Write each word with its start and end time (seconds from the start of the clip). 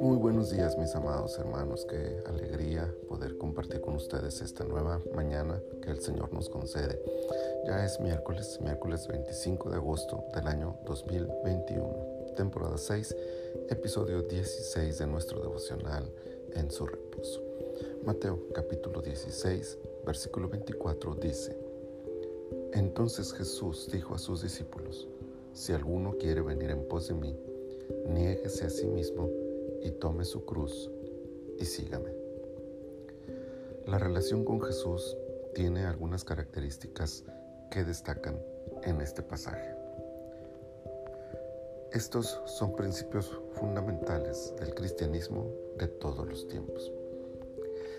Muy 0.00 0.16
buenos 0.16 0.50
días 0.50 0.76
mis 0.76 0.92
amados 0.96 1.38
hermanos, 1.38 1.86
qué 1.88 2.20
alegría 2.26 2.92
poder 3.08 3.38
compartir 3.38 3.80
con 3.80 3.94
ustedes 3.94 4.40
esta 4.40 4.64
nueva 4.64 5.00
mañana 5.14 5.62
que 5.82 5.90
el 5.90 6.00
Señor 6.00 6.32
nos 6.32 6.48
concede. 6.48 7.00
Ya 7.66 7.84
es 7.84 8.00
miércoles, 8.00 8.58
miércoles 8.60 9.06
25 9.06 9.70
de 9.70 9.76
agosto 9.76 10.24
del 10.34 10.48
año 10.48 10.76
2021, 10.86 12.34
temporada 12.36 12.76
6, 12.76 13.16
episodio 13.68 14.22
16 14.22 14.98
de 14.98 15.06
nuestro 15.06 15.40
devocional 15.40 16.10
en 16.54 16.72
su 16.72 16.86
reposo. 16.86 17.40
Mateo 18.04 18.48
capítulo 18.52 19.00
16, 19.00 19.78
versículo 20.04 20.48
24 20.48 21.14
dice, 21.14 21.56
Entonces 22.72 23.32
Jesús 23.32 23.88
dijo 23.92 24.16
a 24.16 24.18
sus 24.18 24.42
discípulos, 24.42 25.06
Si 25.56 25.72
alguno 25.72 26.18
quiere 26.18 26.42
venir 26.42 26.70
en 26.70 26.86
pos 26.86 27.08
de 27.08 27.14
mí, 27.14 27.34
niéguese 28.10 28.66
a 28.66 28.68
sí 28.68 28.86
mismo 28.86 29.30
y 29.80 29.90
tome 29.90 30.26
su 30.26 30.44
cruz 30.44 30.90
y 31.58 31.64
sígame. 31.64 32.12
La 33.86 33.98
relación 33.98 34.44
con 34.44 34.60
Jesús 34.60 35.16
tiene 35.54 35.86
algunas 35.86 36.24
características 36.24 37.24
que 37.70 37.84
destacan 37.84 38.38
en 38.82 39.00
este 39.00 39.22
pasaje. 39.22 39.74
Estos 41.90 42.38
son 42.44 42.76
principios 42.76 43.32
fundamentales 43.52 44.52
del 44.60 44.74
cristianismo 44.74 45.50
de 45.78 45.88
todos 45.88 46.28
los 46.28 46.46
tiempos. 46.48 46.92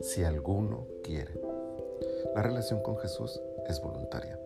Si 0.00 0.24
alguno 0.24 0.86
quiere, 1.04 1.38
la 2.34 2.40
relación 2.40 2.82
con 2.82 2.96
Jesús 2.96 3.38
es 3.68 3.78
voluntaria. 3.82 4.40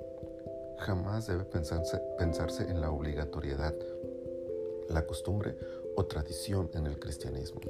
Jamás 0.79 1.27
debe 1.27 1.45
pensarse, 1.45 2.01
pensarse 2.19 2.65
en 2.65 2.80
la 2.80 2.91
obligatoriedad, 2.91 3.75
la 4.89 5.07
costumbre 5.07 5.57
o 5.97 6.05
tradición 6.05 6.71
en 6.75 6.87
el 6.87 6.98
cristianismo, 6.98 7.61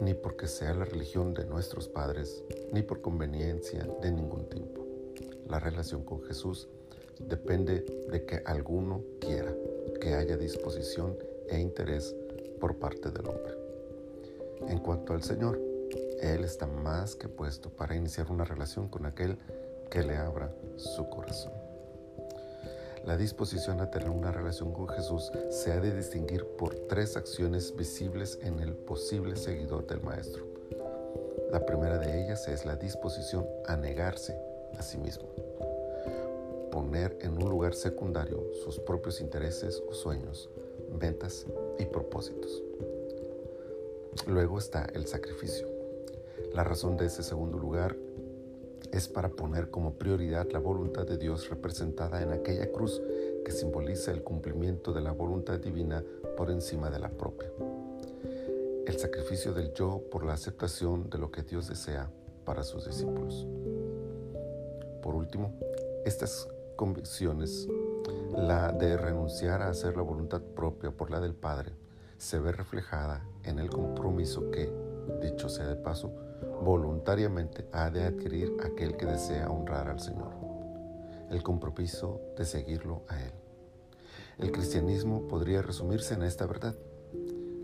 ni 0.00 0.14
porque 0.14 0.48
sea 0.48 0.74
la 0.74 0.84
religión 0.84 1.34
de 1.34 1.44
nuestros 1.44 1.88
padres, 1.88 2.42
ni 2.72 2.82
por 2.82 3.00
conveniencia 3.00 3.86
de 4.00 4.10
ningún 4.10 4.48
tipo. 4.48 4.86
La 5.48 5.60
relación 5.60 6.02
con 6.04 6.22
Jesús 6.22 6.68
depende 7.28 7.84
de 8.10 8.24
que 8.24 8.42
alguno 8.46 9.02
quiera, 9.20 9.54
que 10.00 10.14
haya 10.14 10.36
disposición 10.36 11.16
e 11.48 11.60
interés 11.60 12.14
por 12.58 12.76
parte 12.76 13.10
del 13.10 13.26
hombre. 13.26 13.54
En 14.68 14.78
cuanto 14.78 15.12
al 15.12 15.22
Señor, 15.22 15.60
Él 16.20 16.44
está 16.44 16.66
más 16.66 17.14
que 17.14 17.28
puesto 17.28 17.70
para 17.70 17.96
iniciar 17.96 18.30
una 18.30 18.44
relación 18.44 18.88
con 18.88 19.06
aquel 19.06 19.38
que 19.90 20.02
le 20.02 20.16
abra 20.16 20.52
su 20.76 21.08
corazón. 21.10 21.52
La 23.04 23.16
disposición 23.16 23.80
a 23.80 23.90
tener 23.90 24.10
una 24.10 24.30
relación 24.30 24.72
con 24.72 24.88
Jesús 24.88 25.32
se 25.50 25.72
ha 25.72 25.80
de 25.80 25.94
distinguir 25.94 26.46
por 26.58 26.74
tres 26.88 27.16
acciones 27.16 27.74
visibles 27.74 28.38
en 28.42 28.60
el 28.60 28.74
posible 28.74 29.36
seguidor 29.36 29.86
del 29.86 30.02
Maestro. 30.02 30.44
La 31.50 31.64
primera 31.64 31.98
de 31.98 32.22
ellas 32.22 32.46
es 32.46 32.64
la 32.64 32.76
disposición 32.76 33.46
a 33.66 33.76
negarse 33.76 34.38
a 34.78 34.82
sí 34.82 34.98
mismo, 34.98 35.28
poner 36.70 37.18
en 37.22 37.42
un 37.42 37.48
lugar 37.48 37.74
secundario 37.74 38.52
sus 38.62 38.78
propios 38.78 39.20
intereses 39.20 39.82
o 39.88 39.94
sueños, 39.94 40.50
ventas 40.92 41.46
y 41.78 41.86
propósitos. 41.86 42.62
Luego 44.26 44.58
está 44.58 44.86
el 44.94 45.06
sacrificio. 45.06 45.66
La 46.52 46.64
razón 46.64 46.96
de 46.96 47.06
ese 47.06 47.22
segundo 47.22 47.58
lugar 47.58 47.96
es 48.92 49.08
para 49.08 49.28
poner 49.28 49.70
como 49.70 49.94
prioridad 49.94 50.48
la 50.50 50.58
voluntad 50.58 51.06
de 51.06 51.16
Dios 51.16 51.48
representada 51.48 52.22
en 52.22 52.32
aquella 52.32 52.70
cruz 52.72 53.00
que 53.44 53.52
simboliza 53.52 54.10
el 54.10 54.22
cumplimiento 54.22 54.92
de 54.92 55.00
la 55.00 55.12
voluntad 55.12 55.58
divina 55.58 56.04
por 56.36 56.50
encima 56.50 56.90
de 56.90 56.98
la 56.98 57.08
propia. 57.08 57.50
El 58.86 58.98
sacrificio 58.98 59.52
del 59.52 59.72
yo 59.72 60.02
por 60.10 60.24
la 60.24 60.32
aceptación 60.32 61.08
de 61.08 61.18
lo 61.18 61.30
que 61.30 61.42
Dios 61.42 61.68
desea 61.68 62.10
para 62.44 62.64
sus 62.64 62.86
discípulos. 62.86 63.46
Por 65.02 65.14
último, 65.14 65.54
estas 66.04 66.48
convicciones, 66.76 67.68
la 68.36 68.72
de 68.72 68.96
renunciar 68.96 69.62
a 69.62 69.68
hacer 69.68 69.96
la 69.96 70.02
voluntad 70.02 70.40
propia 70.40 70.90
por 70.90 71.10
la 71.10 71.20
del 71.20 71.34
Padre, 71.34 71.72
se 72.18 72.38
ve 72.38 72.52
reflejada 72.52 73.24
en 73.44 73.58
el 73.58 73.70
compromiso 73.70 74.50
que, 74.50 74.70
dicho 75.22 75.48
sea 75.48 75.68
de 75.68 75.76
paso, 75.76 76.10
voluntariamente 76.60 77.66
ha 77.72 77.90
de 77.90 78.04
adquirir 78.04 78.56
aquel 78.62 78.96
que 78.96 79.06
desea 79.06 79.50
honrar 79.50 79.88
al 79.88 80.00
Señor, 80.00 80.34
el 81.30 81.42
compromiso 81.42 82.20
de 82.36 82.44
seguirlo 82.44 83.02
a 83.08 83.20
Él. 83.22 83.32
El 84.38 84.52
cristianismo 84.52 85.26
podría 85.28 85.62
resumirse 85.62 86.14
en 86.14 86.22
esta 86.22 86.46
verdad, 86.46 86.74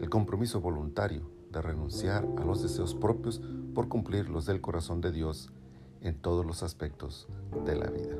el 0.01 0.11
compromiso 0.11 0.61
voluntario 0.61 1.31
de 1.51 1.63
renunciar 1.63 2.27
a 2.37 2.45
los 2.45 2.63
deseos 2.63 2.95
propios 2.95 3.41
por 3.75 3.89
cumplir 3.89 4.29
los 4.29 4.47
del 4.47 4.61
corazón 4.61 5.01
de 5.01 5.13
Dios 5.13 5.51
en 6.03 6.21
todos 6.21 6.45
los 6.45 6.63
aspectos 6.63 7.29
de 7.65 7.77
la 7.77 7.89
vida. 7.89 8.17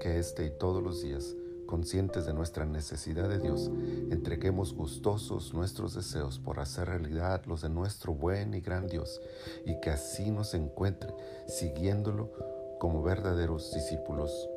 Que 0.00 0.18
este 0.18 0.46
y 0.46 0.50
todos 0.50 0.82
los 0.82 1.02
días 1.02 1.34
conscientes 1.66 2.26
de 2.26 2.32
nuestra 2.32 2.64
necesidad 2.64 3.28
de 3.28 3.38
Dios, 3.38 3.70
entreguemos 4.10 4.74
gustosos 4.74 5.52
nuestros 5.52 5.94
deseos 5.94 6.38
por 6.38 6.60
hacer 6.60 6.88
realidad 6.88 7.42
los 7.46 7.62
de 7.62 7.68
nuestro 7.68 8.14
buen 8.14 8.54
y 8.54 8.60
gran 8.60 8.86
Dios, 8.86 9.20
y 9.64 9.78
que 9.80 9.90
así 9.90 10.30
nos 10.30 10.54
encuentre 10.54 11.12
siguiéndolo 11.48 12.30
como 12.78 13.02
verdaderos 13.02 13.72
discípulos 13.72 14.48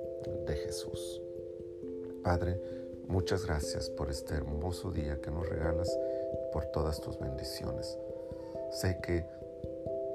de 0.45 0.55
Jesús. 0.55 1.21
Padre, 2.23 2.61
muchas 3.07 3.45
gracias 3.45 3.89
por 3.89 4.09
este 4.09 4.35
hermoso 4.35 4.91
día 4.91 5.19
que 5.21 5.31
nos 5.31 5.47
regalas, 5.47 5.89
por 6.51 6.65
todas 6.65 7.01
tus 7.01 7.19
bendiciones. 7.19 7.97
Sé 8.71 8.99
que 9.01 9.25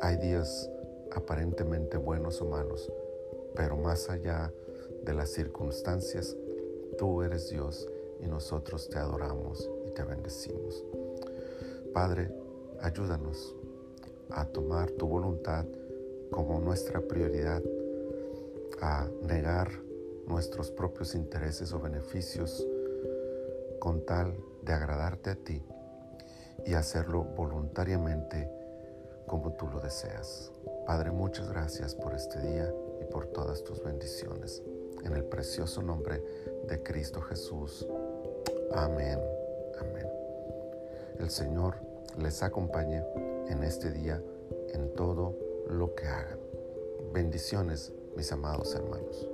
hay 0.00 0.16
días 0.16 0.70
aparentemente 1.14 1.96
buenos 1.96 2.40
o 2.40 2.46
malos, 2.46 2.90
pero 3.54 3.76
más 3.76 4.10
allá 4.10 4.52
de 5.04 5.14
las 5.14 5.30
circunstancias, 5.30 6.36
Tú 6.98 7.22
eres 7.22 7.50
Dios 7.50 7.88
y 8.20 8.26
nosotros 8.26 8.88
te 8.88 8.98
adoramos 8.98 9.68
y 9.86 9.90
te 9.90 10.04
bendecimos. 10.04 10.84
Padre, 11.92 12.30
ayúdanos 12.80 13.54
a 14.30 14.44
tomar 14.46 14.90
tu 14.92 15.06
voluntad 15.06 15.64
como 16.30 16.60
nuestra 16.60 17.00
prioridad, 17.00 17.62
a 18.80 19.08
negar 19.22 19.70
nuestros 20.26 20.70
propios 20.70 21.14
intereses 21.14 21.72
o 21.72 21.80
beneficios 21.80 22.66
con 23.78 24.04
tal 24.04 24.36
de 24.62 24.72
agradarte 24.72 25.30
a 25.30 25.36
ti 25.36 25.62
y 26.64 26.74
hacerlo 26.74 27.24
voluntariamente 27.24 28.48
como 29.26 29.52
tú 29.54 29.66
lo 29.68 29.80
deseas. 29.80 30.52
Padre, 30.86 31.10
muchas 31.10 31.48
gracias 31.50 31.94
por 31.94 32.14
este 32.14 32.40
día 32.40 32.72
y 33.00 33.04
por 33.12 33.26
todas 33.26 33.64
tus 33.64 33.82
bendiciones. 33.82 34.62
En 35.04 35.12
el 35.12 35.24
precioso 35.24 35.82
nombre 35.82 36.22
de 36.68 36.82
Cristo 36.82 37.20
Jesús. 37.20 37.86
Amén. 38.72 39.18
Amén. 39.80 40.06
El 41.18 41.30
Señor 41.30 41.76
les 42.18 42.42
acompañe 42.42 43.02
en 43.48 43.62
este 43.62 43.90
día 43.90 44.22
en 44.72 44.92
todo 44.94 45.36
lo 45.68 45.94
que 45.94 46.06
hagan. 46.06 46.38
Bendiciones, 47.12 47.92
mis 48.16 48.30
amados 48.32 48.74
hermanos. 48.74 49.28